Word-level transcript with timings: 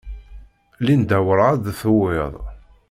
Linda 0.85 1.17
werɛad 1.25 1.61
d-tuwiḍ. 1.65 2.33